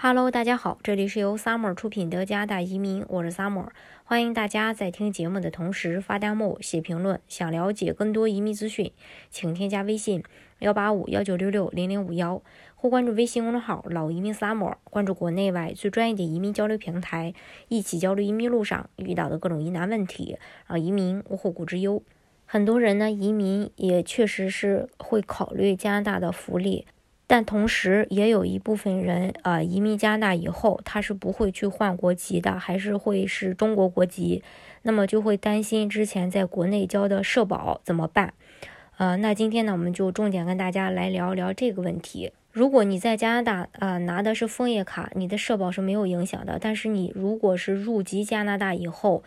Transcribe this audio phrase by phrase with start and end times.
[0.00, 3.66] Hello，大家好，这里是由 Summer 出品的加拿大移民，我是 Summer，
[4.04, 7.20] 欢迎大家在听节目的同时发弹幕、写评论。
[7.26, 8.92] 想了解更多移民资讯，
[9.28, 10.22] 请添加微信
[10.60, 12.40] 幺八五幺九六六零零五幺，
[12.76, 17.34] 或关注微信公众号“老移民 Summer”，关注国内外最专业的移民交流平台，
[17.66, 20.38] 一起交流移民路上遇到的各种疑难问题，
[20.68, 22.00] 让移民无后顾之忧。
[22.46, 26.86] 很多人呢，移民也确实是会考虑加拿大的福利。
[27.30, 34.42] 但同时，也有一部分人啊，移民加拿大以后，他是不会去换国籍的，还是会是中国国籍，
[34.82, 38.32] 那么就会担心之前在国内交的社保怎么办？
[38.96, 42.32] 呃，那今天呢，我们就重点跟大家来聊聊这个问题。
[42.50, 49.22] 如果你在加拿大啊拿的是枫叶卡，你的社保是没有影响的，但是你如果是入籍加拿大以后，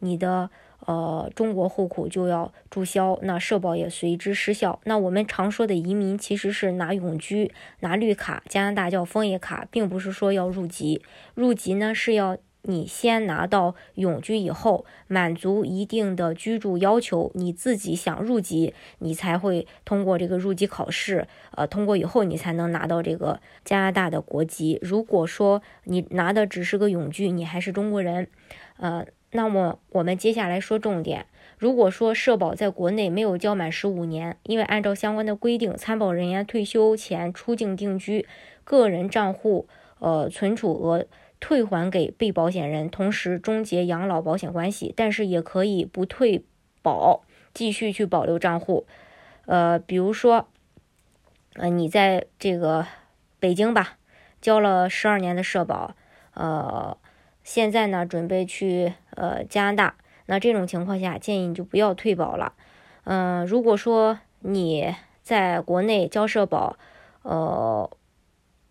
[0.00, 0.50] 你的。
[0.84, 4.78] 呃，中国户口就要注销，那社保也随之失效。
[4.84, 11.02] 那我们常说的移民其实是拿永居、拿绿卡，加拿大叫枫叶卡，并不是说要入籍。
[11.34, 21.26] 入籍呢是要你先拿到永居以后，满足一定的居住要求，你自己想入籍，你才会通过这个入籍考试。
[21.50, 24.78] 呃，通过以后你才能拿到这个加拿大的国籍。
[24.82, 28.28] 如果说你拿的只是个永居，你还是中国人，
[28.76, 29.04] 呃。
[29.36, 31.26] 那么我们接下来说重点。
[31.58, 38.26] 如果说社保在国内没有交满十五年，因为按照相关的规定，参保人员退休前出境定居，
[38.64, 41.06] 个人账户呃存储额
[41.38, 44.92] 退还给被保险人，同时终结养老保险关系。
[44.96, 46.44] 但是也可以不退
[46.82, 47.22] 保，
[47.54, 48.86] 继续去保留账户。
[49.44, 50.48] 呃，比如说，
[51.54, 52.86] 呃，你在这个
[53.38, 53.98] 北京吧，
[54.40, 55.94] 交了十二年的社保，
[56.34, 56.96] 呃。
[57.46, 59.94] 现在呢，准备去呃加拿大，
[60.26, 62.54] 那这种情况下，建议你就不要退保了。
[63.04, 64.92] 嗯，如果说你
[65.22, 66.76] 在国内交社保，
[67.22, 67.88] 呃，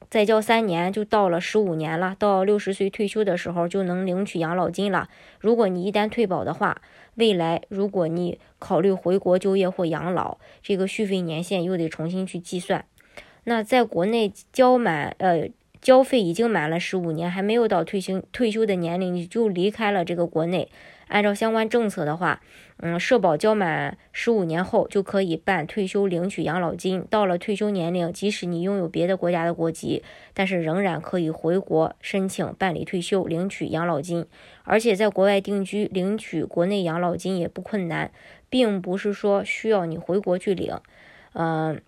[0.10, 5.08] 再交三年就到了十五年了，到六十岁退休的时候就能领取养老金了。
[5.40, 6.82] 如果你一旦退保的话，
[7.16, 12.84] 未来如果你考虑回国就业或养老，这个续费年限又得重新去计算。
[13.46, 15.50] 那在国内交满呃。
[15.86, 20.68] 交费已经满了十五年，还没有到退休退休的年龄，你就离开了这个国内。
[21.10, 22.42] 按照相关政策的话，
[22.78, 27.06] 嗯，社保交满十五年后就可以办退休领取养老金。
[27.12, 30.02] 到了退休年龄，即使你拥有别的国家的国籍，
[30.34, 34.26] 但是仍然可以回国申请办理退休领取养老金。
[34.64, 38.10] 而且在国外定居领取国内养老金也不困难，
[38.50, 40.80] 并不是说需要你回国去领，
[41.34, 41.80] 嗯。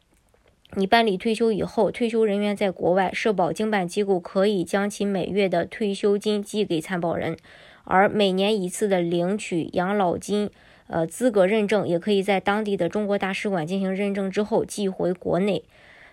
[0.75, 7.37] 你办理退休以后，退休人员在国外社保经办机构可以将其每月的退休金寄给参保人，
[7.85, 10.49] 而每年一次的领取养老金，
[10.87, 15.63] 呃，资格认证也可以在当地的中国大使馆进行认证之后寄回国内。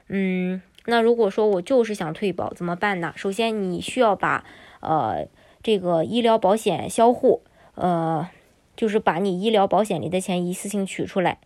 [0.09, 3.13] 嗯，那如果说我就是想退保怎么办呢？
[3.17, 4.45] 首先你需要把
[4.81, 5.27] 呃
[5.63, 7.43] 这个医疗保险销户，
[7.75, 8.29] 呃，
[8.77, 11.39] 就是把你医疗保险里的钱一次性取出来。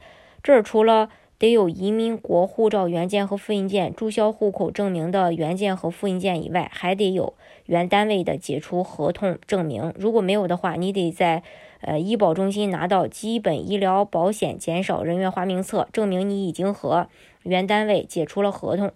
[0.42, 7.34] 这儿除了得有移民国护照原件和复印件、注销户口证明的原件和复印件以外，还得有
[7.66, 9.92] 原单位的解除合同证明。
[9.96, 11.44] 如果没有的话，你得在
[11.80, 17.06] 呃医保中心拿到基本医疗保险减少人员花名册，证明你已经和
[17.44, 18.90] 原单位解除了合同。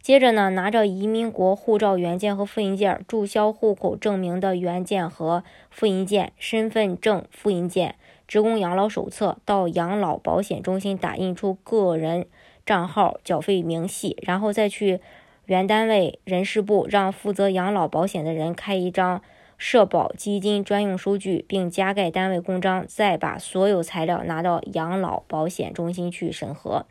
[0.00, 7.96] 接着呢，拿着移民国护照原件和复印件、注销户口证明的原件和复印件、身份证复印件。
[8.26, 12.26] 职工养老手册到养老保险中心打印出个人
[12.64, 15.00] 账号缴费明细，然后再去
[15.44, 19.20] 原单位人事部让负责养老保险的人开一张
[19.58, 26.86] 社保基金专用收据，并加盖单位公章，再把所有材料拿到养老保险中心去审核。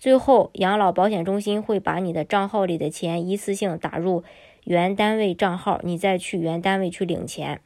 [0.00, 4.24] 最后，养老保险中心会把你的账号里的钱一次性打入
[4.64, 7.60] 原单位账号，你再去原单位去领钱。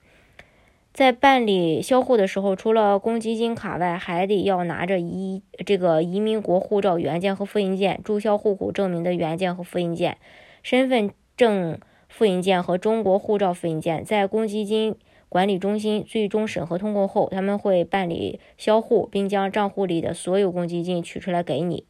[0.92, 10.18] 在办理销户的时候，除了公积金卡外，还得要拿着移这个移民国护照原件和复印件、注销户口证明的原件和复印件、
[10.64, 11.78] 身份证
[12.08, 14.04] 复印件和中国护照复印件。
[14.04, 14.96] 在公积金
[15.28, 21.84] 管理中心最终审核通过后，他们会办理销户，并将账户里的所有公积金取出来给你。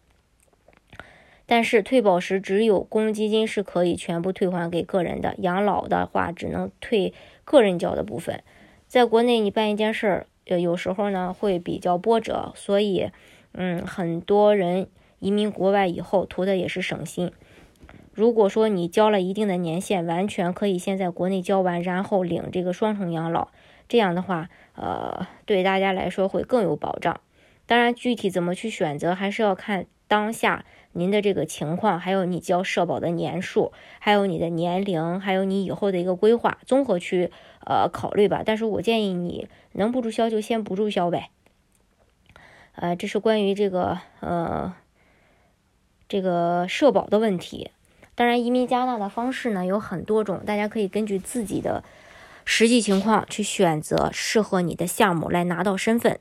[1.46, 7.12] 但是退保时，只有公积金是可以全部退还给个人的，养老的话只能退
[7.44, 8.43] 个人交的部分。
[8.87, 13.11] 在国内，你办一件事儿，呃，有时候呢会比较波折，所以，
[13.52, 14.88] 嗯，很多人
[15.19, 17.31] 移民国外以后图的也是省心。
[18.12, 23.49] 如果说你交了一定的年限，完全可以先在国内交完，然后领这个双重养老，
[23.88, 27.20] 这样的话，呃，对大家来说会更有保障。
[27.67, 37.33] 当然，具体怎么去选择，还是要看当下您的这个情况，还有你交社保的年数，还有你的年龄，还有你以后的一个规划，综合去
[37.67, 38.45] 呃考虑吧。
[38.47, 41.31] 但是我建议你能不注销就先不注销呗。
[42.77, 44.77] 呃，这是关于这个呃
[46.07, 47.73] 这个社保的问题。
[48.15, 51.83] 当然，移民加拿大的方式呢有很多种，大家可以根据自己的
[52.45, 56.21] 实际情况去选择适合你的项目来拿到身份。